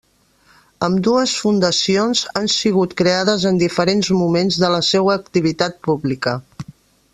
[0.85, 6.37] Ambdues fundacions han sigut creades en diferents moments de la seua activitat pública.